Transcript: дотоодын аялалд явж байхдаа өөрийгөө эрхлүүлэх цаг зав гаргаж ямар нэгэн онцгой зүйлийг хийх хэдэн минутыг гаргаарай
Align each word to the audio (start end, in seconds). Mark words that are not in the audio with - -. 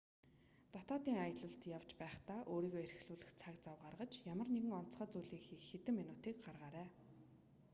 дотоодын 0.73 1.17
аялалд 1.25 1.63
явж 1.77 1.91
байхдаа 2.01 2.39
өөрийгөө 2.53 2.81
эрхлүүлэх 2.85 3.31
цаг 3.41 3.55
зав 3.63 3.75
гаргаж 3.83 4.13
ямар 4.33 4.49
нэгэн 4.55 4.73
онцгой 4.79 5.07
зүйлийг 5.11 5.43
хийх 5.45 5.63
хэдэн 5.69 5.95
минутыг 5.99 6.35
гаргаарай 6.45 6.87